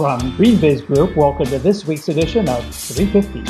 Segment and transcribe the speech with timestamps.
[0.00, 3.40] From GreenBiz Group, welcome to this week's edition of 350.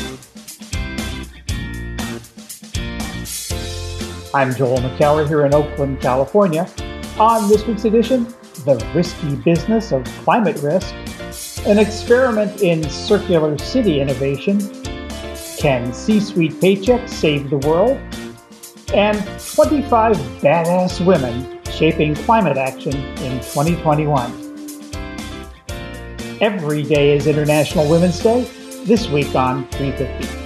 [4.34, 6.68] I'm Joel Makower here in Oakland, California.
[7.20, 8.24] On this week's edition,
[8.64, 10.92] the risky business of climate risk,
[11.66, 14.58] an experiment in circular city innovation,
[15.56, 17.96] can C suite paychecks save the world,
[18.92, 19.16] and
[19.54, 24.39] 25 badass women shaping climate action in 2021.
[26.40, 28.44] Every day is International Women's Day,
[28.86, 30.38] this week on 350.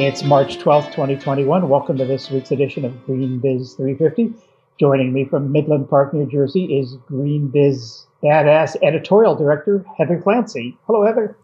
[0.00, 1.68] It's March 12th, 2021.
[1.68, 4.32] Welcome to this week's edition of Green Biz 350.
[4.78, 10.76] Joining me from Midland Park, New Jersey is Green Biz badass editorial director, Heather Clancy.
[10.86, 11.36] Hello, Heather.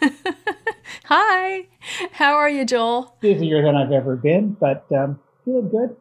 [1.04, 1.66] Hi.
[2.12, 3.16] How are you, Joel?
[3.20, 5.96] Busier than I've ever been, but um, feeling good.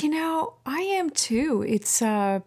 [0.00, 1.64] You know, I am too.
[1.66, 2.40] It's uh,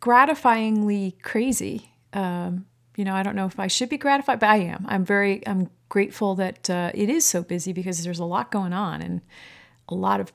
[0.00, 1.92] gratifyingly crazy.
[2.12, 4.84] Um, you know, I don't know if I should be gratified, but I am.
[4.88, 8.72] I'm very, I'm grateful that uh, it is so busy because there's a lot going
[8.72, 9.20] on and
[9.88, 10.32] a lot of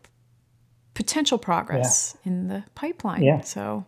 [0.94, 2.32] potential progress yeah.
[2.32, 3.24] in the pipeline.
[3.24, 3.42] Yeah.
[3.42, 3.86] So,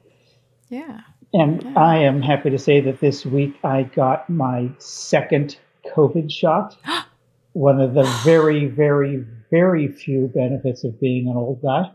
[0.70, 1.02] yeah.
[1.34, 1.64] And.
[1.76, 5.58] I am happy to say that this week I got my second
[5.96, 6.78] COVID shot.
[7.54, 11.92] One of the very, very, very few benefits of being an old guy.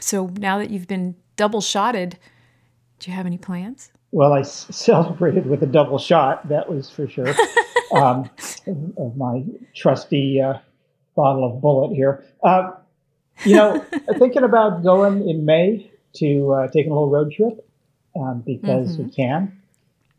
[0.00, 2.18] So now that you've been double shotted,
[2.98, 3.90] do you have any plans?
[4.12, 7.34] Well, I s- celebrated with a double shot, that was for sure,
[7.92, 8.28] um,
[8.96, 10.54] of my trusty uh,
[11.16, 12.24] bottle of Bulleit here.
[12.42, 12.70] Uh,
[13.44, 13.84] you know,
[14.18, 17.64] thinking about going in May to uh, take a little road trip
[18.16, 19.04] um, because mm-hmm.
[19.04, 19.60] we can.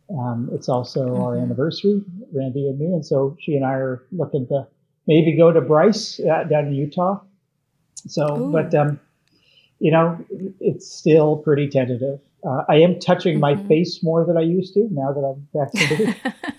[0.10, 1.22] Um, it's also mm-hmm.
[1.22, 4.68] our anniversary, Randy and me, and so she and I are looking to
[5.08, 7.22] maybe go to Bryce uh, down in Utah.
[8.08, 8.52] So, Ooh.
[8.52, 9.00] but um,
[9.80, 10.24] you know,
[10.60, 12.20] it's still pretty tentative.
[12.46, 13.62] Uh, I am touching mm-hmm.
[13.62, 16.16] my face more than I used to now that I'm vaccinated.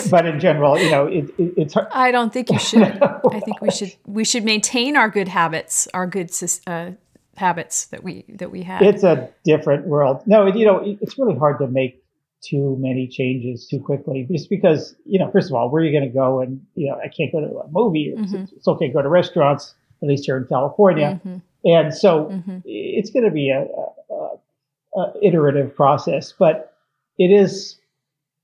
[0.10, 1.74] but in general, you know, it, it, it's.
[1.74, 1.88] Hard.
[1.92, 2.82] I don't think you should.
[2.82, 6.30] I think we should we should maintain our good habits, our good
[6.66, 6.92] uh,
[7.42, 8.82] habits that we that we have.
[8.82, 10.22] It's a different world.
[10.26, 12.04] No, you know, it's really hard to make
[12.40, 15.92] too many changes too quickly, just because you know, first of all, where are you
[15.98, 16.40] going to go?
[16.40, 18.14] And you know, I can't go to a movie.
[18.16, 18.56] It's, mm-hmm.
[18.56, 21.20] it's okay to go to restaurants, at least here in California.
[21.24, 21.38] Mm-hmm.
[21.64, 22.58] And so mm-hmm.
[22.64, 23.62] it's going to be a,
[24.14, 26.74] a, a iterative process, but
[27.18, 27.78] it is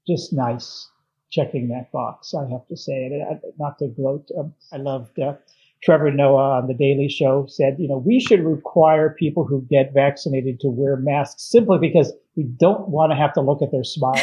[0.08, 0.88] just nice
[1.30, 2.34] checking that box.
[2.34, 4.28] I have to say, and not to gloat.
[4.36, 5.34] Um, I loved uh,
[5.82, 9.92] Trevor Noah on the Daily Show said, you know, we should require people who get
[9.94, 13.84] vaccinated to wear masks simply because we don't want to have to look at their
[13.84, 14.20] smile.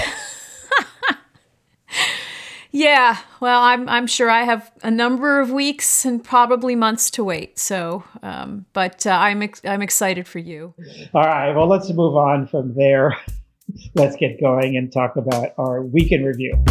[2.72, 7.24] yeah, well, I'm I'm sure I have a number of weeks and probably months to
[7.24, 7.58] wait.
[7.58, 10.74] So, um, but uh, I'm ex- I'm excited for you.
[11.14, 13.16] All right, well, let's move on from there.
[13.96, 16.64] let's get going and talk about our weekend review.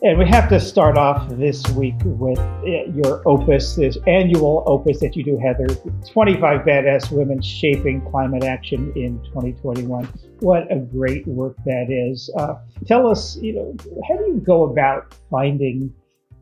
[0.00, 5.00] And we have to start off this week with eh, your opus, this annual opus
[5.00, 5.66] that you do, Heather
[6.08, 10.04] 25 Badass Women Shaping Climate Action in 2021.
[10.38, 12.32] What a great work that is.
[12.38, 12.54] Uh,
[12.86, 13.74] tell us, you know,
[14.08, 15.92] how do you go about finding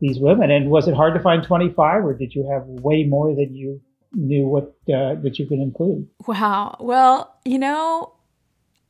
[0.01, 0.51] these women?
[0.51, 3.81] And was it hard to find 25, or did you have way more than you
[4.13, 6.07] knew what uh, that you could include?
[6.27, 6.77] Wow.
[6.79, 8.13] Well, you know,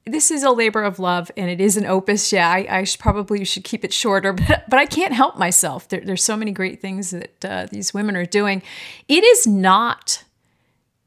[0.07, 2.31] this is a labor of love and it is an opus.
[2.31, 5.89] Yeah, I, I should, probably should keep it shorter, but, but I can't help myself.
[5.89, 8.61] There, there's so many great things that uh, these women are doing.
[9.07, 10.23] It is not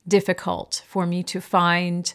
[0.06, 2.12] difficult for me to find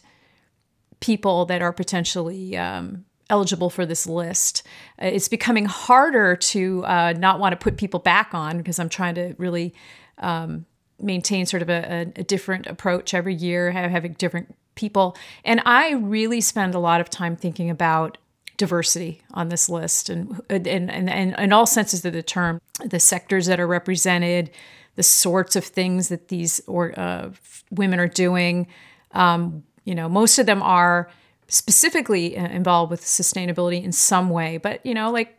[1.00, 4.64] people that are potentially um, eligible for this list.
[5.02, 8.90] Uh, it's becoming harder to uh, not want to put people back on because I'm
[8.90, 9.74] trying to really
[10.18, 10.66] um,
[11.00, 15.18] maintain sort of a, a, different approach every year, having different people.
[15.44, 18.18] And I really spend a lot of time thinking about
[18.58, 23.00] diversity on this list and and and, and in all senses of the term, the
[23.00, 24.50] sectors that are represented,
[24.96, 27.32] the sorts of things that these or uh,
[27.72, 28.68] women are doing.
[29.12, 31.10] Um, you know, most of them are
[31.48, 35.38] specifically uh, involved with sustainability in some way, but you know, like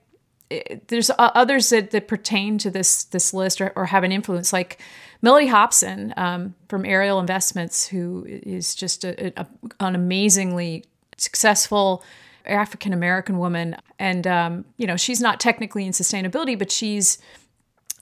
[0.89, 4.81] there's others that, that pertain to this this list or, or have an influence, like
[5.23, 9.47] Mellody Hobson um, from Ariel Investments, who is just a, a,
[9.81, 10.85] an amazingly
[11.17, 12.03] successful
[12.45, 17.19] African American woman, and um, you know she's not technically in sustainability, but she's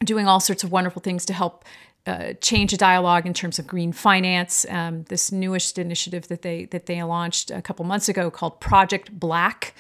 [0.05, 1.65] doing all sorts of wonderful things to help
[2.07, 4.67] uh, change a dialogue in terms of green finance.
[4.69, 9.19] Um, this newest initiative that they that they launched a couple months ago called Project
[9.19, 9.75] Black.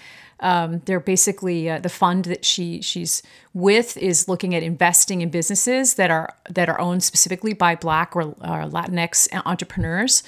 [0.44, 3.22] Um, they're basically uh, the fund that she she's
[3.54, 8.14] with is looking at investing in businesses that are that are owned specifically by Black
[8.14, 10.22] or, or Latinx entrepreneurs.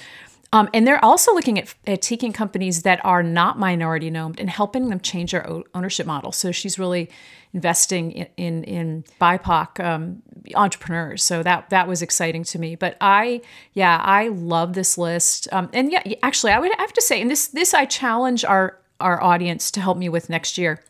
[0.53, 4.49] Um, and they're also looking at, at, taking companies that are not minority owned and
[4.49, 6.31] helping them change their ownership model.
[6.31, 7.09] So she's really
[7.53, 10.23] investing in in, in BIPOC um,
[10.55, 11.21] entrepreneurs.
[11.21, 12.75] So that that was exciting to me.
[12.75, 13.41] But I,
[13.73, 15.47] yeah, I love this list.
[15.51, 18.79] Um, and yeah, actually, I would have to say, and this this I challenge our
[18.99, 20.83] our audience to help me with next year.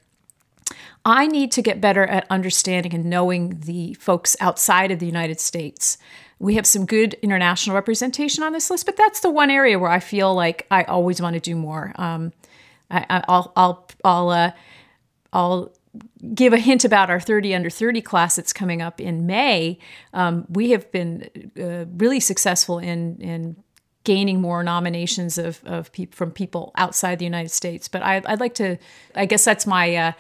[1.06, 5.40] I need to get better at understanding and knowing the folks outside of the United
[5.40, 5.98] States.
[6.40, 9.90] We have some good international representation on this list, but that's the one area where
[9.90, 11.94] I feel like I always want to do more.
[11.96, 12.34] Um,
[12.92, 14.52] I, will I'll, I'll, uh,
[15.32, 15.74] I'll
[16.34, 19.80] give a hint about our 30 under 30 class that's coming up in May.
[20.14, 23.56] Um, we have been uh, really successful in in
[24.08, 27.90] gaining more nominations of, of pe- from people outside the United States.
[27.90, 28.78] But I, would like to,
[29.14, 30.12] I guess that's my uh,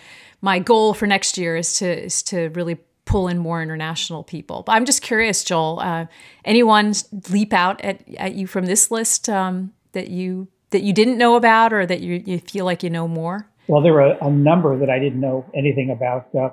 [0.41, 4.63] my goal for next year is to is to really pull in more international people.
[4.63, 6.07] But I'm just curious, Joel, uh,
[6.43, 6.93] anyone
[7.29, 11.37] leap out at, at you from this list um, that you that you didn't know
[11.37, 13.47] about or that you, you feel like you know more?
[13.69, 16.27] Well, there were a number that I didn't know anything about.
[16.35, 16.49] Uh,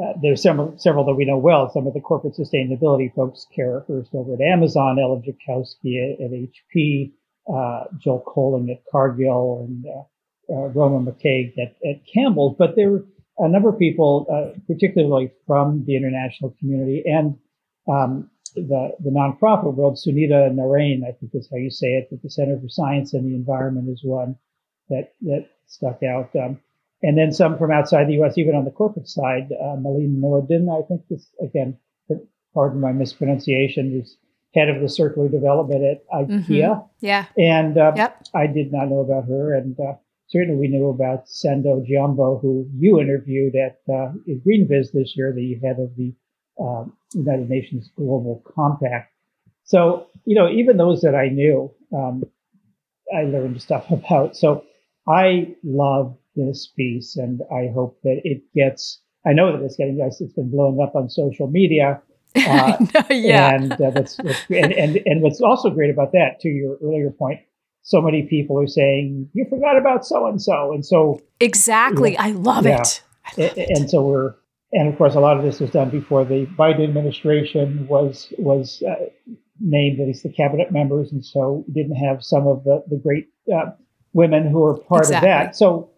[0.00, 1.70] uh, there's several, several that we know well.
[1.70, 6.30] Some of the corporate sustainability folks, Kara Hurst over at Amazon, Ellen Jackowski at, at
[6.30, 7.12] HP,
[7.52, 12.56] uh, Joel at Cargill, and uh, uh, Roma McCaig at, at Campbell.
[12.58, 13.04] But there were
[13.38, 17.36] a number of people, uh, particularly from the international community and
[17.88, 19.96] um, the, the nonprofit world.
[19.96, 23.26] Sunita Narain, I think is how you say it, at the Center for Science and
[23.26, 24.36] the Environment is one
[24.88, 26.30] that, that stuck out.
[26.36, 26.60] Um,
[27.02, 29.48] and then some from outside the U.S., even on the corporate side.
[29.52, 31.76] Uh, Malin Nordin, I think this, again,
[32.54, 34.16] pardon my mispronunciation, is
[34.54, 36.46] head of the circular development at IKEA.
[36.48, 36.84] Mm-hmm.
[37.00, 37.26] Yeah.
[37.36, 38.22] And uh, yep.
[38.34, 39.54] I did not know about her.
[39.54, 39.94] And uh,
[40.28, 45.58] certainly we knew about Sanda Ojiambo, who you interviewed at uh, GreenBiz this year, the
[45.62, 46.14] head of the
[46.62, 46.84] uh,
[47.14, 49.10] United Nations Global Compact.
[49.64, 52.24] So, you know, even those that I knew, um,
[53.14, 54.36] I learned stuff about.
[54.36, 54.64] So
[55.08, 59.98] I love this piece and I hope that it gets, I know that it's getting,
[60.00, 62.02] it's been blowing up on social media.
[62.34, 62.78] Uh,
[63.10, 63.54] yeah.
[63.54, 67.10] And, uh, that's, that's and, and, and what's also great about that, to your earlier
[67.10, 67.40] point,
[67.82, 70.72] so many people are saying, you forgot about so and so.
[70.72, 71.20] And so.
[71.40, 72.12] Exactly.
[72.12, 72.80] You know, I love yeah.
[72.80, 73.02] it.
[73.26, 74.34] I love and, and so we're,
[74.72, 78.82] and of course, a lot of this was done before the Biden administration was was
[78.88, 78.94] uh,
[79.60, 83.28] named, at least the cabinet members, and so didn't have some of the the great
[83.54, 83.72] uh,
[84.14, 85.30] women who are part exactly.
[85.30, 85.56] of that.
[85.56, 85.90] So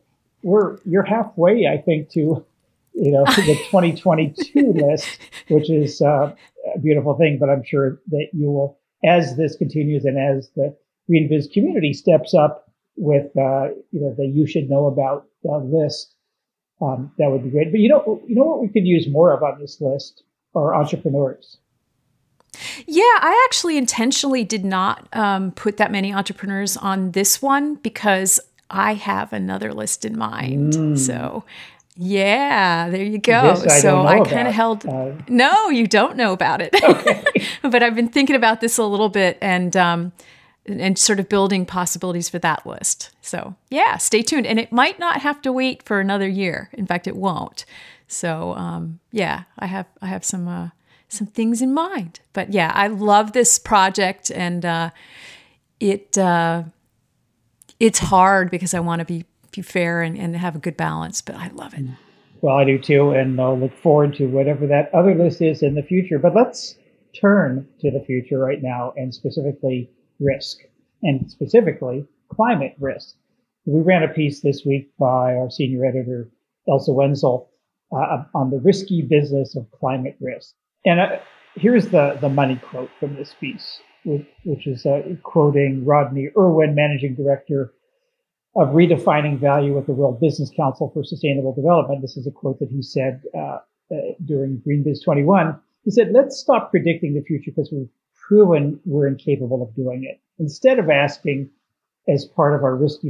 [0.44, 2.44] we're you're halfway, I think, to
[2.93, 5.19] you know to the 2022 list,
[5.49, 6.35] which is uh,
[6.75, 7.38] a beautiful thing.
[7.41, 10.76] But I'm sure that you will, as this continues and as the
[11.11, 16.14] GreenBiz community steps up with uh, you know the you should know about uh, list,
[16.81, 17.73] um, that would be great.
[17.73, 20.23] But you know you know what we could use more of on this list
[20.55, 21.58] are entrepreneurs.
[22.87, 28.38] Yeah, I actually intentionally did not um, put that many entrepreneurs on this one because
[28.75, 30.73] I have another list in mind.
[30.73, 30.99] Mm.
[30.99, 31.44] So,
[31.97, 33.53] yeah, there you go.
[33.53, 34.85] I so I kind of held.
[34.85, 36.75] Uh, no, you don't know about it.
[36.82, 37.25] Okay.
[37.62, 40.12] but I've been thinking about this a little bit and um,
[40.66, 43.11] and sort of building possibilities for that list.
[43.23, 44.47] So yeah, stay tuned.
[44.47, 46.69] And it might not have to wait for another year.
[46.73, 47.64] In fact, it won't.
[48.09, 50.49] So um, yeah, I have I have some.
[50.49, 50.71] Uh,
[51.09, 52.19] some things in mind.
[52.33, 54.90] But yeah, I love this project, and uh,
[55.78, 56.64] it uh,
[57.81, 61.21] it's hard because I want to be be fair and, and have a good balance.
[61.21, 61.85] But I love it.
[62.40, 65.75] Well, I do too, and I'll look forward to whatever that other list is in
[65.75, 66.19] the future.
[66.19, 66.76] But let's
[67.19, 69.90] turn to the future right now, and specifically
[70.21, 70.59] risk,
[71.02, 73.14] and specifically climate risk.
[73.66, 76.28] We ran a piece this week by our senior editor
[76.69, 77.50] Elsa Wenzel
[77.93, 80.54] uh, on the risky business of climate risk.
[80.85, 81.19] And uh,
[81.54, 87.14] here's the, the money quote from this piece, which, is uh, quoting Rodney Irwin, managing
[87.14, 87.73] director
[88.56, 92.00] of redefining value at the World Business Council for Sustainable Development.
[92.00, 93.58] This is a quote that he said uh,
[93.90, 95.58] uh during GreenBiz 21.
[95.84, 97.88] He said, let's stop predicting the future because we've
[98.28, 100.20] proven we're incapable of doing it.
[100.38, 101.50] Instead of asking,
[102.08, 103.00] as part of our risk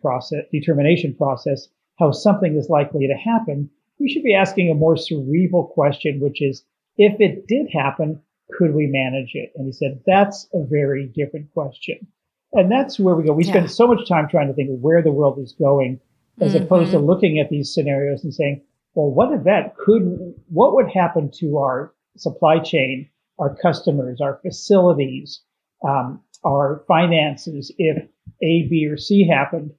[0.00, 4.96] process, determination process, how something is likely to happen, we should be asking a more
[4.96, 6.64] cerebral question, which is,
[6.96, 8.20] if it did happen,
[8.56, 9.52] could we manage it?
[9.56, 12.06] And he said, that's a very different question.
[12.52, 13.32] And that's where we go.
[13.32, 13.52] We yeah.
[13.52, 16.00] spend so much time trying to think of where the world is going
[16.40, 16.64] as mm-hmm.
[16.64, 18.62] opposed to looking at these scenarios and saying,
[18.94, 24.40] well, what if that could, what would happen to our supply chain, our customers, our
[24.42, 25.42] facilities,
[25.86, 27.98] um, our finances if
[28.42, 29.70] A, B, or C happened.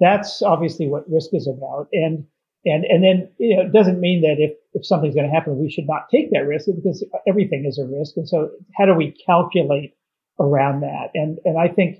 [0.00, 1.88] That's obviously what risk is about.
[1.92, 2.26] And
[2.64, 5.58] and and then you know, it doesn't mean that if if something's going to happen,
[5.58, 8.16] we should not take that risk because everything is a risk.
[8.16, 9.94] And so, how do we calculate
[10.40, 11.10] around that?
[11.14, 11.98] And and I think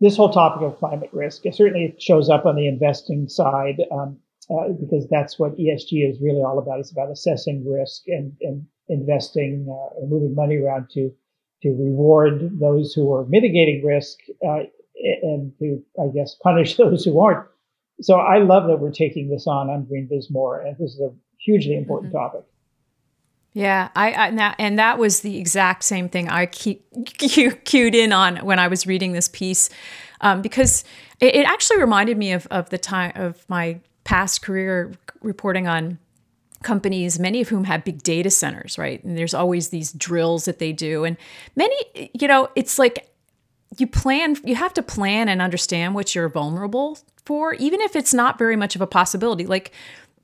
[0.00, 4.18] this whole topic of climate risk it certainly shows up on the investing side um,
[4.50, 6.80] uh, because that's what ESG is really all about.
[6.80, 11.10] It's about assessing risk and and investing uh, and moving money around to
[11.62, 14.60] to reward those who are mitigating risk uh,
[15.22, 17.46] and to I guess punish those who aren't
[18.00, 21.00] so I love that we're taking this on on Green Biz More, and this is
[21.00, 22.18] a hugely important mm-hmm.
[22.18, 22.44] topic.
[23.54, 26.80] Yeah, I, I and, that, and that was the exact same thing I key,
[27.64, 29.70] cued in on when I was reading this piece,
[30.20, 30.84] um, because
[31.20, 35.98] it, it, actually reminded me of of the time of my past career reporting on
[36.62, 39.02] companies, many of whom have big data centers, right?
[39.02, 41.16] And there's always these drills that they do, and
[41.56, 43.10] many, you know, it's like
[43.76, 48.14] you plan, you have to plan and understand what you're vulnerable for, even if it's
[48.14, 49.46] not very much of a possibility.
[49.46, 49.72] Like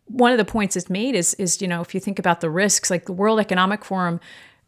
[0.06, 2.50] one of the points it's made is, is you know, if you think about the
[2.50, 4.20] risks, like the World Economic Forum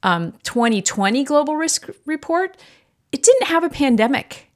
[0.02, 2.56] um, 2020 Global Risk Report,
[3.12, 4.50] it didn't have a pandemic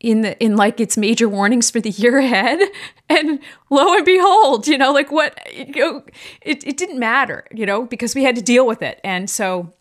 [0.00, 2.60] in the in like its major warnings for the year ahead
[3.08, 3.40] and
[3.70, 6.04] lo and behold you know like what you know
[6.40, 9.72] it, it didn't matter you know because we had to deal with it and so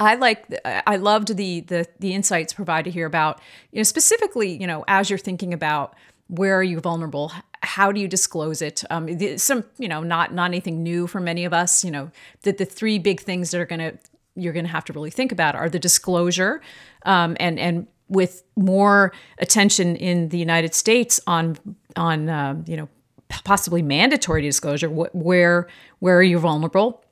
[0.00, 4.66] I like I loved the the the insights provided here about you know specifically you
[4.66, 5.94] know as you're thinking about
[6.28, 7.32] where are you vulnerable
[7.64, 8.84] how do you disclose it?
[8.90, 12.10] Um, some you know not not anything new for many of us you know
[12.42, 13.98] that the three big things that are going to
[14.36, 16.60] you're going to have to really think about are the disclosure
[17.04, 21.56] um, and and with more attention in the United States on
[21.96, 22.88] on uh, you know
[23.28, 27.03] possibly mandatory disclosure wh- where where are you vulnerable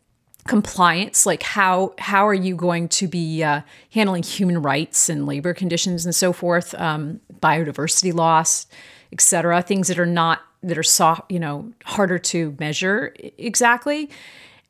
[0.46, 3.60] compliance like how how are you going to be uh,
[3.92, 8.66] handling human rights and labor conditions and so forth um, biodiversity loss
[9.12, 14.10] etc things that are not that are soft you know harder to measure exactly?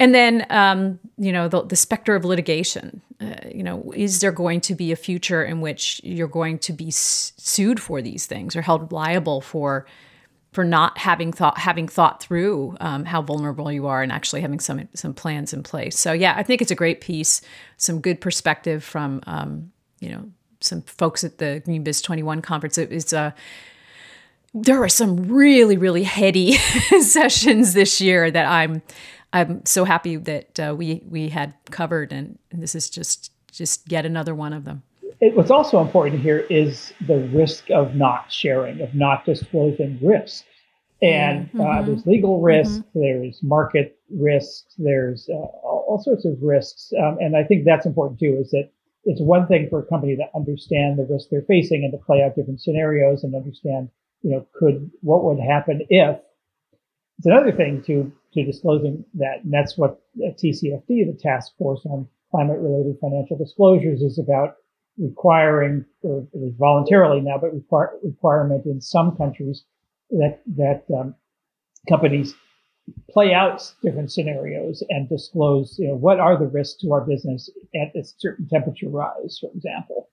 [0.00, 4.33] And then um, you know the, the specter of litigation uh, you know is there
[4.33, 8.57] going to be a future in which you're going to be sued for these things
[8.57, 9.87] or held liable for
[10.52, 14.61] for not having thought having thought through um, how vulnerable you are and actually having
[14.61, 15.99] some some plans in place.
[15.99, 17.40] So yeah, I think it's a great piece,
[17.78, 20.30] some good perspective from um, you know
[20.61, 22.78] some folks at the Green Biz 21 conference.
[22.78, 23.30] It is a uh,
[24.54, 26.52] there are some really really heady
[27.00, 28.82] sessions this year that I'm
[29.32, 34.04] I'm so happy that uh, we we had covered, and this is just just yet
[34.04, 34.82] another one of them
[35.23, 40.45] it, what's also important here is the risk of not sharing, of not disclosing risk.
[41.00, 41.61] And uh, mm-hmm.
[41.61, 43.00] uh, there's legal risks, mm-hmm.
[43.00, 46.93] there's market risks, there's uh, all, all, sorts of risks.
[46.99, 48.71] Um, and I think that's important too, is that
[49.05, 52.23] it's one thing for a company to understand the risk they're facing and to play
[52.23, 53.91] out different scenarios and understand,
[54.23, 56.19] you know, could, what would happen if.
[57.19, 59.45] It's another thing to, to disclosing that.
[59.45, 64.57] And that's what TCFD, the Task Force on Climate Related Financial Disclosures, is about
[64.99, 69.64] requiring, or it was voluntarily now, but require, requirement in some countries
[70.11, 71.14] that that um,
[71.88, 72.34] companies
[73.11, 77.49] play out different scenarios and disclose, you know, what are the risks to our business
[77.75, 80.08] at a certain temperature rise, for example.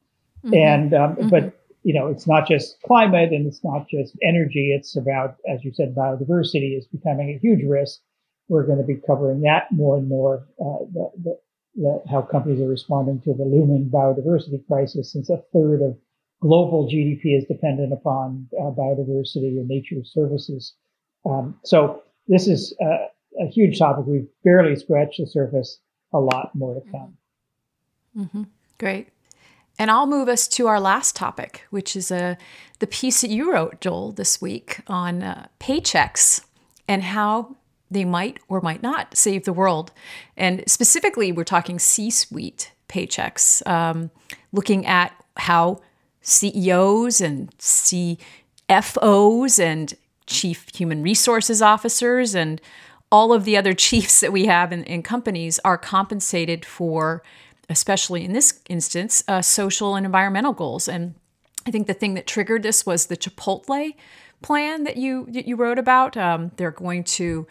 [0.45, 0.55] Mm-hmm.
[0.55, 1.29] And um, mm-hmm.
[1.29, 4.74] but you know, it's not just climate and it's not just energy.
[4.75, 8.00] It's about, as you said, biodiversity is becoming a huge risk.
[8.50, 10.45] We're going to be covering that more and more.
[10.59, 11.39] Uh, the, the,
[11.79, 15.98] that how companies are responding to the looming biodiversity crisis, since a third of
[16.41, 20.74] global GDP is dependent upon uh, biodiversity and nature services.
[21.25, 23.07] Um, so this is a,
[23.41, 24.05] a, huge topic.
[24.05, 25.79] We've barely scratched the surface.
[26.13, 27.17] A lot more to come.
[28.17, 28.43] Mm-hmm.
[28.79, 29.09] Great.
[29.77, 32.36] And I'll move us to our last topic, which is uh,
[32.79, 36.43] the piece that you wrote, Joel, this week on uh, paychecks
[36.88, 37.55] and how
[37.91, 39.91] they might or might not save the world.
[40.38, 44.12] And specifically, we're talking C suite paychecks, um,
[44.51, 45.81] looking at how
[46.22, 48.19] CEOs and CFOs
[49.60, 49.93] and
[50.27, 52.62] chief human resources officers and
[53.12, 57.24] all of the other chiefs that we have in, in companies are compensated for,
[57.69, 60.88] especially in this instance, uh, social and environmental goals.
[60.88, 61.15] And
[61.65, 63.93] I think the thing that triggered this was the Chipotle
[64.41, 66.15] plan that you that you wrote about.
[66.15, 67.46] Um, they're going to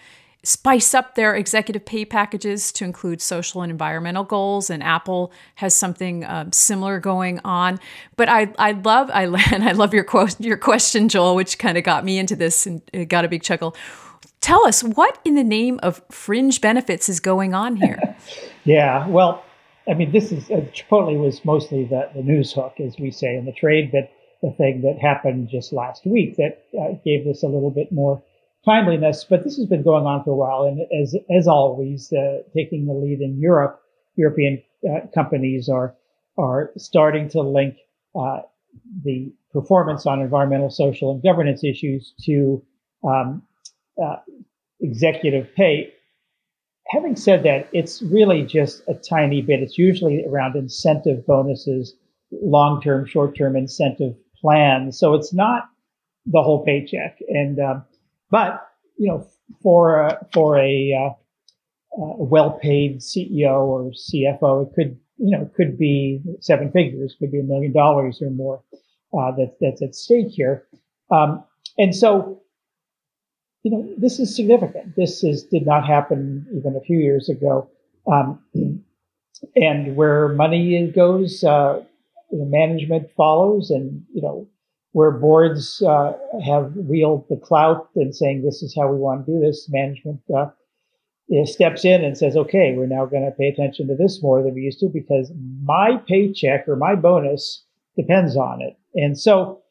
[0.45, 5.75] spice up their executive pay packages to include social and environmental goals and apple has
[5.75, 7.79] something um, similar going on.
[8.17, 11.77] But i i love i and i love your quote your question joel which kind
[11.77, 13.77] of got me into this and got a big chuckle.
[14.41, 17.99] Tell us what in the name of fringe benefits is going on here?
[18.65, 19.45] Yeah well
[19.89, 23.37] I mean, this is uh, Chipotle was mostly the, the news hook, as we say
[23.37, 27.43] in the trade, but the thing that happened just last week that uh, gave this
[27.43, 28.23] a little bit more
[28.65, 29.25] timeliness.
[29.25, 32.87] But this has been going on for a while, and as as always, uh, taking
[32.87, 33.81] the lead in Europe,
[34.17, 35.95] European uh, companies are
[36.37, 37.77] are starting to link
[38.19, 38.41] uh,
[39.05, 42.63] the performance on environmental, social, and governance issues to
[43.05, 43.43] um,
[44.03, 44.17] uh,
[44.81, 45.93] executive pay.
[46.91, 49.61] Having said that, it's really just a tiny bit.
[49.61, 51.95] It's usually around incentive bonuses,
[52.31, 54.99] long-term, short-term incentive plans.
[54.99, 55.69] So it's not
[56.25, 57.19] the whole paycheck.
[57.29, 57.85] And um,
[58.31, 58.67] but
[58.97, 59.27] you know,
[59.63, 65.55] for a, for a, uh, a well-paid CEO or CFO, it could you know it
[65.55, 68.63] could be seven figures, could be a million dollars or more
[69.13, 70.67] uh, that, that's at stake here.
[71.11, 71.45] Um,
[71.79, 72.43] and so,
[73.63, 74.97] you know, this is significant.
[74.97, 77.71] This is did not happen even a few years ago.
[78.11, 78.41] Um,
[79.55, 81.83] and where money goes, uh,
[82.33, 84.49] management follows, and you know,
[84.93, 86.13] where boards uh,
[86.45, 90.21] have wielded the clout and saying this is how we want to do this, management
[90.35, 90.47] uh,
[91.45, 94.55] steps in and says, okay, we're now going to pay attention to this more than
[94.55, 95.31] we used to because
[95.63, 97.65] my paycheck or my bonus
[97.97, 98.79] depends on it.
[98.95, 99.63] And so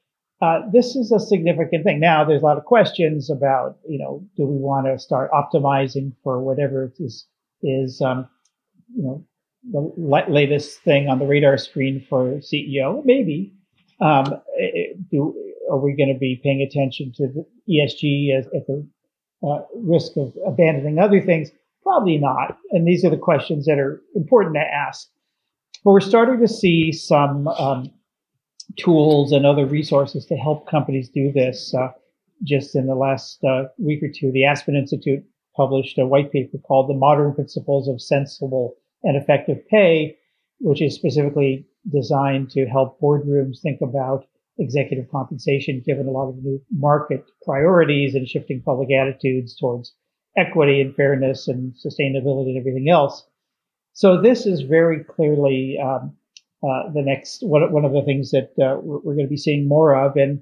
[0.42, 2.00] uh, this is a significant thing.
[2.00, 6.14] Now, there's a lot of questions about, you know, do we want to start optimizing
[6.24, 7.26] for whatever is
[7.64, 8.30] is um,
[8.96, 9.26] you know
[9.72, 13.04] the latest thing on the radar screen for CEO?
[13.04, 13.57] Maybe.
[14.00, 14.42] Um,
[15.12, 15.34] do,
[15.72, 18.88] are we going to be paying attention to the ESG as, at the
[19.48, 21.50] uh, risk of abandoning other things?
[21.84, 22.58] Probably not.
[22.72, 25.08] And these are the questions that are important to ask.
[25.84, 27.92] But we're starting to see some um,
[28.78, 31.74] tools and other resources to help companies do this.
[31.74, 31.90] Uh,
[32.44, 35.24] just in the last uh, week or two, the Aspen Institute
[35.56, 40.18] published a white paper called The Modern Principles of Sensible and Effective Pay,
[40.60, 44.26] which is specifically designed to help boardrooms think about
[44.60, 49.94] executive compensation given a lot of new market priorities and shifting public attitudes towards
[50.36, 53.26] equity and fairness and sustainability and everything else.
[53.94, 56.16] So this is very clearly um,
[56.64, 59.38] uh, the next one, one of the things that uh, we're, we're, going to be
[59.38, 60.16] seeing more of.
[60.16, 60.42] And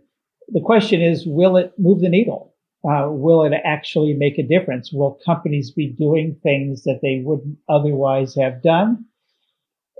[0.49, 2.53] the question is, will it move the needle?
[2.87, 4.91] Uh, will it actually make a difference?
[4.93, 9.05] Will companies be doing things that they wouldn't otherwise have done?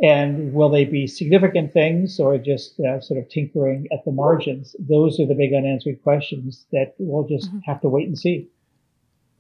[0.02, 4.76] And will they be significant things or just uh, sort of tinkering at the margins?
[4.78, 7.60] Those are the big unanswered questions that we'll just mm-hmm.
[7.60, 8.50] have to wait and see.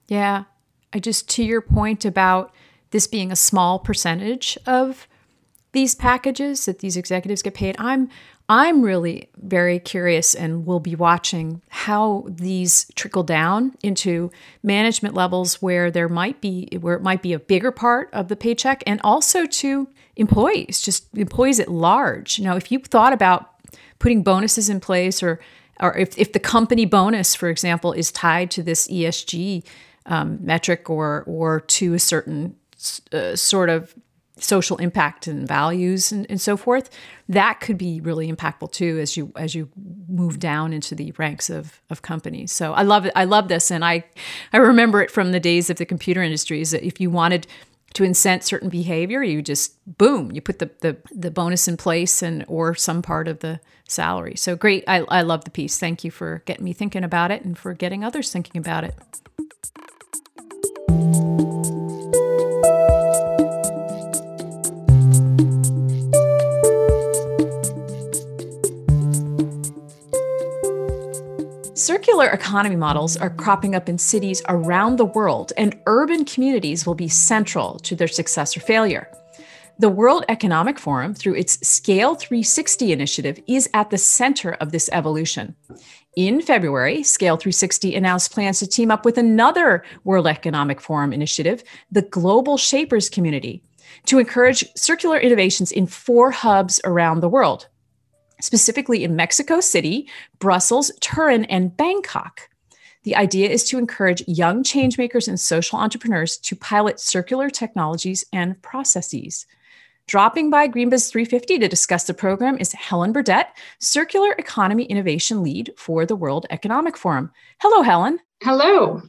[0.07, 0.45] Yeah.
[0.93, 2.53] I just, to your point about
[2.91, 5.07] this being a small percentage of
[5.75, 7.75] these packages that these executives get paid.
[7.77, 8.09] I'm
[8.47, 14.31] I'm really very curious and will be watching how these trickle down into
[14.63, 18.37] management levels where there might be where it might be a bigger part of the
[18.37, 22.39] paycheck and also to employees, just employees at large.
[22.39, 23.51] Now, if you thought about
[23.99, 25.39] putting bonuses in place or
[25.81, 29.65] or if, if the company bonus, for example, is tied to this ESG
[30.05, 32.55] um, metric or or to a certain
[33.11, 33.93] uh, sort of
[34.37, 36.89] social impact and values and, and so forth
[37.29, 39.69] that could be really impactful too as you as you
[40.09, 43.71] move down into the ranks of of companies so i love it i love this
[43.71, 44.03] and i
[44.51, 47.47] i remember it from the days of the computer industries that if you wanted
[47.95, 52.21] to incent certain behavior you just boom you put the, the the bonus in place
[52.21, 54.35] and or some part of the salary.
[54.35, 54.83] So great.
[54.87, 55.79] I, I love the piece.
[55.79, 58.95] Thank you for getting me thinking about it and for getting others thinking about it
[72.05, 76.93] Circular economy models are cropping up in cities around the world, and urban communities will
[76.93, 79.09] be central to their success or failure.
[79.79, 84.87] The World Economic Forum, through its Scale 360 initiative, is at the center of this
[84.93, 85.55] evolution.
[86.15, 91.63] In February, Scale 360 announced plans to team up with another World Economic Forum initiative,
[91.91, 93.63] the Global Shapers Community,
[94.05, 97.67] to encourage circular innovations in four hubs around the world
[98.45, 100.07] specifically in Mexico City,
[100.39, 102.49] Brussels, Turin, and Bangkok.
[103.03, 108.59] The idea is to encourage young changemakers and social entrepreneurs to pilot circular technologies and
[108.61, 109.45] processes.
[110.07, 115.71] Dropping by Greenbiz 350 to discuss the program is Helen Burdett, Circular Economy Innovation Lead
[115.77, 117.31] for the World Economic Forum.
[117.59, 118.19] Hello, Helen.
[118.43, 119.01] Hello.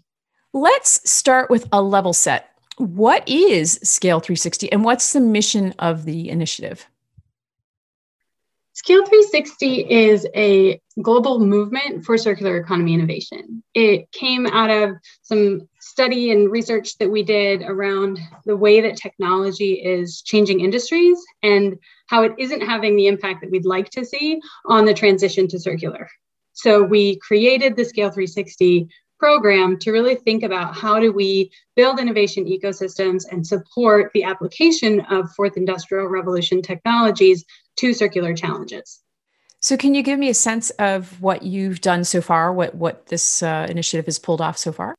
[0.54, 2.50] Let's start with a level set.
[2.78, 6.86] What is Scale 360 and what's the mission of the initiative?
[8.76, 13.62] Scale 360 is a global movement for circular economy innovation.
[13.72, 18.98] It came out of some study and research that we did around the way that
[18.98, 24.04] technology is changing industries and how it isn't having the impact that we'd like to
[24.04, 26.06] see on the transition to circular.
[26.52, 31.98] So we created the Scale 360 program to really think about how do we build
[31.98, 37.42] innovation ecosystems and support the application of fourth industrial revolution technologies
[37.76, 39.02] to circular challenges.
[39.60, 42.52] So, can you give me a sense of what you've done so far?
[42.52, 44.96] What what this uh, initiative has pulled off so far?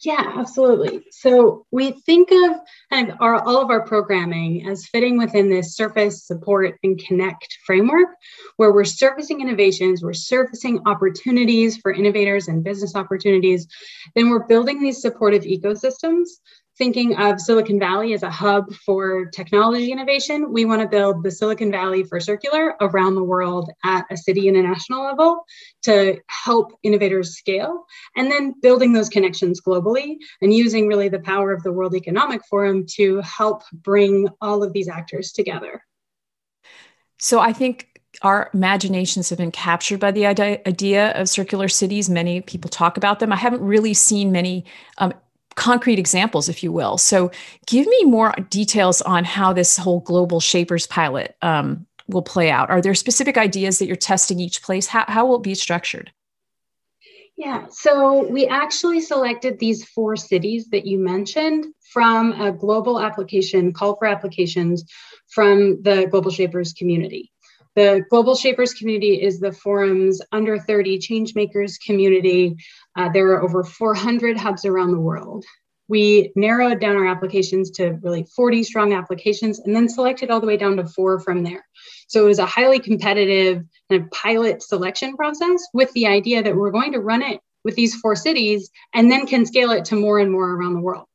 [0.00, 1.04] Yeah, absolutely.
[1.10, 2.58] So we think of
[2.90, 7.58] kind of our, all of our programming as fitting within this surface, support, and connect
[7.66, 8.08] framework,
[8.56, 13.66] where we're surfacing innovations, we're surfacing opportunities for innovators and business opportunities.
[14.14, 16.28] Then we're building these supportive ecosystems
[16.78, 21.30] thinking of Silicon Valley as a hub for technology innovation, we want to build the
[21.30, 25.44] Silicon Valley for circular around the world at a city and a national level
[25.82, 27.84] to help innovators scale.
[28.16, 32.42] And then building those connections globally and using really the power of the World Economic
[32.48, 35.82] Forum to help bring all of these actors together.
[37.18, 42.08] So I think our imaginations have been captured by the idea of circular cities.
[42.08, 43.32] Many people talk about them.
[43.32, 44.64] I haven't really seen many
[44.98, 45.12] um,
[45.58, 46.96] concrete examples, if you will.
[46.96, 47.30] So,
[47.66, 52.70] give me more details on how this whole global shapers pilot um, will play out.
[52.70, 54.86] Are there specific ideas that you're testing each place?
[54.86, 56.12] How, how will it be structured?
[57.36, 63.72] Yeah, so we actually selected these four cities that you mentioned from a global application,
[63.72, 64.84] call for applications
[65.28, 67.30] from the Global Shapers community.
[67.76, 72.56] The Global Shapers community is the forum's under 30 changemakers community.
[72.98, 75.44] Uh, there are over 400 hubs around the world.
[75.86, 80.48] We narrowed down our applications to really 40 strong applications and then selected all the
[80.48, 81.64] way down to four from there.
[82.08, 86.56] So it was a highly competitive kind of pilot selection process with the idea that
[86.56, 89.94] we're going to run it with these four cities and then can scale it to
[89.94, 91.06] more and more around the world.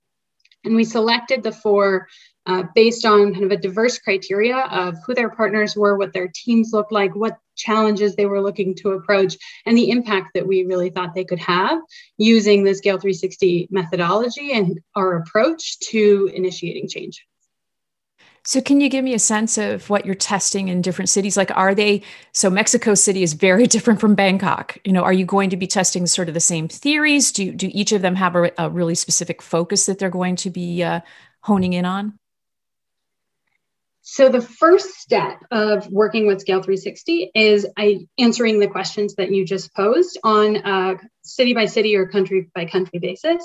[0.63, 2.07] And we selected the four
[2.45, 6.29] uh, based on kind of a diverse criteria of who their partners were, what their
[6.33, 10.65] teams looked like, what challenges they were looking to approach, and the impact that we
[10.65, 11.79] really thought they could have
[12.17, 17.25] using the Scale 360 methodology and our approach to initiating change.
[18.45, 21.37] So, can you give me a sense of what you're testing in different cities?
[21.37, 22.01] Like, are they
[22.33, 24.77] so Mexico City is very different from Bangkok?
[24.83, 27.31] You know, are you going to be testing sort of the same theories?
[27.31, 30.49] Do do each of them have a, a really specific focus that they're going to
[30.49, 30.99] be uh,
[31.41, 32.19] honing in on?
[34.13, 39.31] So the first step of working with Scale 360 is I, answering the questions that
[39.31, 43.43] you just posed on a city by city or country by country basis.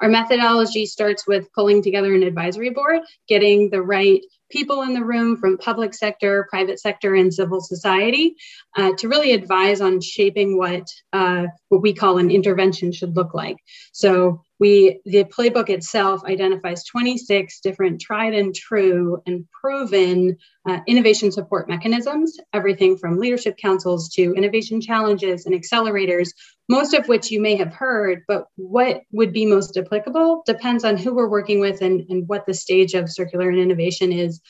[0.00, 4.20] Our methodology starts with pulling together an advisory board, getting the right
[4.54, 8.36] people in the room from public sector, private sector, and civil society
[8.76, 13.34] uh, to really advise on shaping what uh, what we call an intervention should look
[13.34, 13.56] like.
[13.92, 20.36] So we the playbook itself identifies 26 different tried and true and proven
[20.68, 26.28] uh, innovation support mechanisms everything from leadership councils to innovation challenges and accelerators
[26.68, 30.96] most of which you may have heard but what would be most applicable depends on
[30.96, 34.40] who we're working with and, and what the stage of circular and innovation is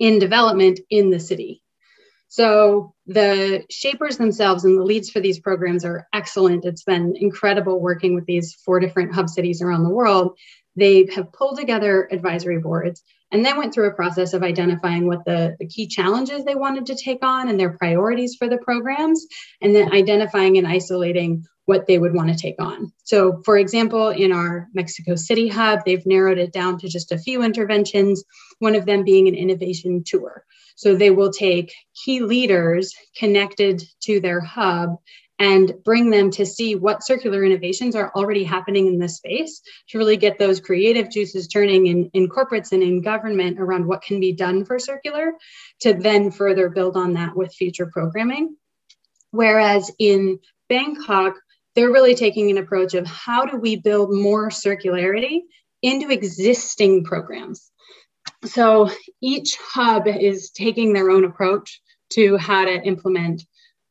[0.00, 1.62] in development in the city
[2.34, 6.64] so the shapers themselves and the leads for these programs are excellent.
[6.64, 10.36] It's been incredible working with these four different hub cities around the world.
[10.76, 15.24] They have pulled together advisory boards and then went through a process of identifying what
[15.24, 19.26] the, the key challenges they wanted to take on and their priorities for the programs,
[19.60, 22.92] and then identifying and isolating what they would want to take on.
[23.04, 27.18] So, for example, in our Mexico City hub, they've narrowed it down to just a
[27.18, 28.22] few interventions,
[28.58, 30.44] one of them being an innovation tour.
[30.76, 31.72] So they will take
[32.04, 34.96] key leaders connected to their hub
[35.38, 39.98] and bring them to see what circular innovations are already happening in this space to
[39.98, 44.20] really get those creative juices turning in, in corporates and in government around what can
[44.20, 45.32] be done for circular
[45.80, 48.56] to then further build on that with future programming.
[49.32, 51.34] Whereas in Bangkok,
[51.74, 55.40] they're really taking an approach of how do we build more circularity
[55.82, 57.72] into existing programs
[58.44, 58.90] so
[59.22, 63.44] each hub is taking their own approach to how to implement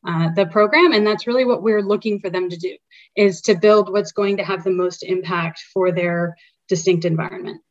[0.06, 2.76] uh, the program and that's really what we're looking for them to do
[3.16, 6.36] is to build what's going to have the most impact for their
[6.68, 7.62] distinct environment.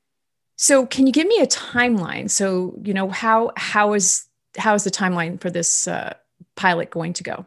[0.56, 2.30] So can you give me a timeline?
[2.30, 6.14] So you know how how is how is the timeline for this uh,
[6.56, 7.46] pilot going to go?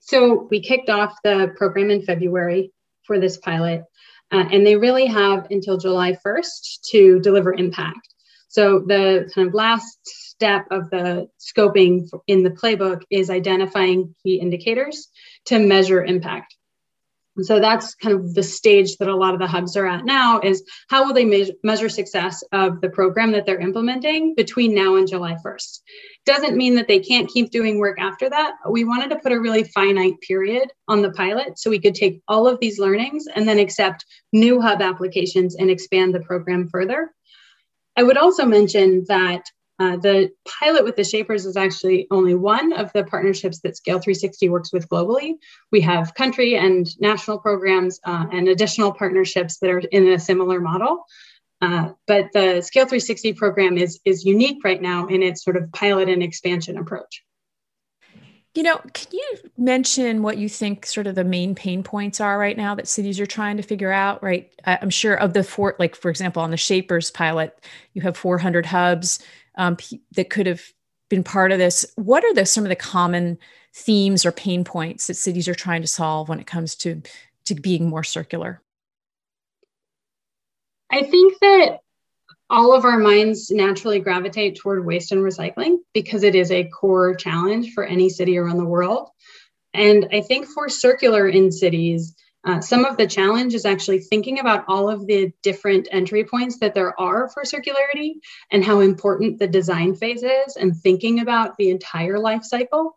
[0.00, 2.72] So we kicked off the program in february
[3.04, 3.84] for this pilot
[4.32, 8.08] uh, and they really have until July 1st to deliver impact.
[8.48, 14.40] So the kind of last step of the scoping in the playbook is identifying key
[14.40, 15.06] indicators
[15.44, 16.56] to measure impact.
[17.36, 20.04] And so that's kind of the stage that a lot of the hubs are at
[20.04, 24.74] now is how will they me- measure success of the program that they're implementing between
[24.74, 25.78] now and July 1st.
[26.26, 28.54] Doesn't mean that they can't keep doing work after that.
[28.68, 32.20] We wanted to put a really finite period on the pilot so we could take
[32.26, 37.12] all of these learnings and then accept new hub applications and expand the program further.
[37.96, 39.44] I would also mention that
[39.82, 43.98] uh, the pilot with the Shapers is actually only one of the partnerships that Scale
[43.98, 45.34] 360 works with globally.
[45.72, 50.60] We have country and national programs uh, and additional partnerships that are in a similar
[50.60, 51.04] model.
[51.60, 55.72] Uh, but the Scale 360 program is, is unique right now in its sort of
[55.72, 57.24] pilot and expansion approach.
[58.54, 62.38] You know, can you mention what you think sort of the main pain points are
[62.38, 64.22] right now that cities are trying to figure out?
[64.22, 67.58] Right, I'm sure of the four, like for example, on the Shapers pilot,
[67.94, 69.20] you have 400 hubs
[69.56, 69.76] um,
[70.12, 70.62] that could have
[71.08, 71.84] been part of this.
[71.96, 73.38] What are the some of the common
[73.74, 77.02] themes or pain points that cities are trying to solve when it comes to
[77.44, 78.60] to being more circular?
[80.90, 81.78] I think that
[82.50, 87.14] all of our minds naturally gravitate toward waste and recycling because it is a core
[87.14, 89.08] challenge for any city around the world.
[89.72, 94.40] And I think for circular in cities, uh, some of the challenge is actually thinking
[94.40, 98.14] about all of the different entry points that there are for circularity
[98.50, 102.96] and how important the design phase is and thinking about the entire life cycle.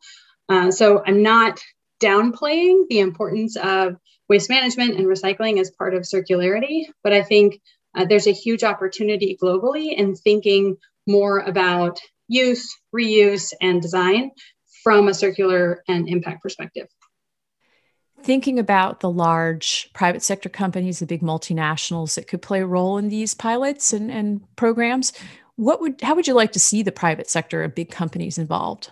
[0.49, 1.61] Uh, so I'm not
[2.01, 7.61] downplaying the importance of waste management and recycling as part of circularity, but I think
[7.95, 10.77] uh, there's a huge opportunity globally in thinking
[11.07, 14.31] more about use, reuse, and design
[14.83, 16.87] from a circular and impact perspective
[18.25, 22.97] thinking about the large private sector companies, the big multinationals that could play a role
[22.97, 25.13] in these pilots and, and programs,
[25.55, 28.91] what would how would you like to see the private sector of big companies involved?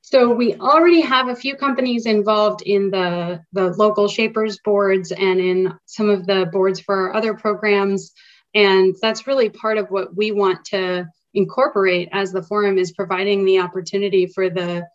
[0.00, 5.40] So we already have a few companies involved in the, the local shapers boards and
[5.40, 8.12] in some of the boards for our other programs.
[8.52, 13.46] And that's really part of what we want to incorporate as the forum is providing
[13.46, 14.86] the opportunity for the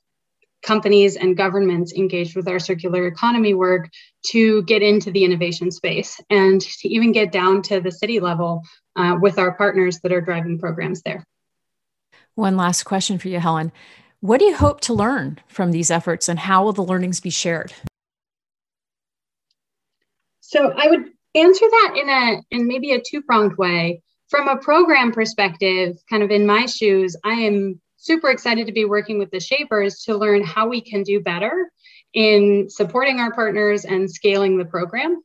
[0.67, 3.89] companies and governments engaged with our circular economy work
[4.31, 8.61] to get into the innovation space and to even get down to the city level
[8.97, 11.23] uh, with our partners that are driving programs there.
[12.35, 13.71] One last question for you, Helen.
[14.19, 17.29] What do you hope to learn from these efforts and how will the learnings be
[17.29, 17.73] shared?
[20.41, 24.01] So I would answer that in a in maybe a two-pronged way.
[24.29, 28.85] From a program perspective, kind of in my shoes, I am super excited to be
[28.85, 31.71] working with the Shapers to learn how we can do better
[32.13, 35.21] in supporting our partners and scaling the program,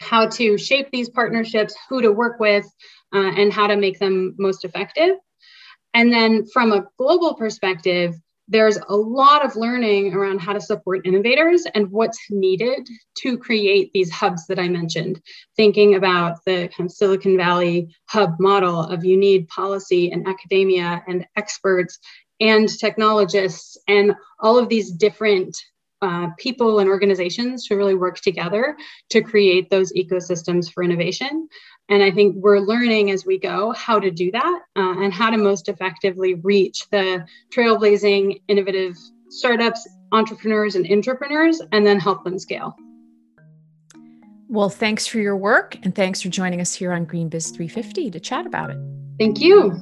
[0.00, 2.66] how to shape these partnerships, who to work with,
[3.14, 5.16] uh, and how to make them most effective.
[5.94, 8.14] And then from a global perspective,
[8.48, 12.86] there's a lot of learning around how to support innovators and what's needed
[13.18, 15.20] to create these hubs that I mentioned.
[15.56, 21.02] Thinking about the kind of Silicon Valley hub model of you need policy and academia
[21.08, 21.98] and experts
[22.40, 25.56] and technologists and all of these different
[26.02, 28.76] uh, people and organizations to really work together
[29.08, 31.48] to create those ecosystems for innovation.
[31.88, 35.30] And I think we're learning as we go how to do that uh, and how
[35.30, 38.96] to most effectively reach the trailblazing, innovative
[39.28, 42.74] startups, entrepreneurs, and entrepreneurs, and then help them scale.
[44.48, 48.20] Well, thanks for your work and thanks for joining us here on GreenBiz 350 to
[48.20, 48.78] chat about it.
[49.18, 49.78] Thank you.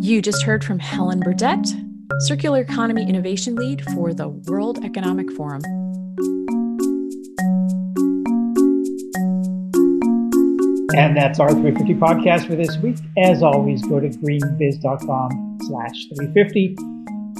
[0.00, 1.66] You just heard from Helen Burdett,
[2.20, 5.62] Circular Economy Innovation Lead for the World Economic Forum.
[10.94, 12.98] And that's our 350 podcast for this week.
[13.18, 16.76] As always, go to greenbiz.com slash 350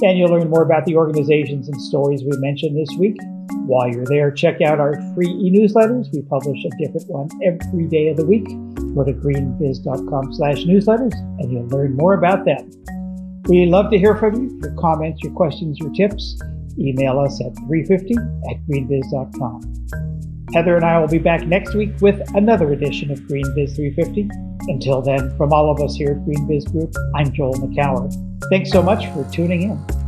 [0.01, 3.15] and you'll learn more about the organizations and stories we mentioned this week.
[3.65, 6.11] While you're there, check out our free e-newsletters.
[6.11, 8.45] We publish a different one every day of the week.
[8.95, 12.71] Go to greenbiz.com slash newsletters and you'll learn more about them.
[13.47, 16.39] We love to hear from you, your comments, your questions, your tips.
[16.79, 18.15] Email us at 350
[18.49, 20.22] at greenbiz.com.
[20.53, 24.29] Heather and I will be back next week with another edition of Green Biz 350.
[24.71, 28.13] Until then, from all of us here at Green Biz Group, I'm Joel Makower.
[28.51, 30.02] Thanks so much for tuning in.